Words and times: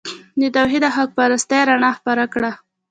د 0.39 0.41
توحید 0.55 0.83
او 0.87 0.93
حق 0.95 1.09
پرستۍ 1.17 1.61
رڼا 1.69 1.91
خپره 1.99 2.23
کړه. 2.33 2.51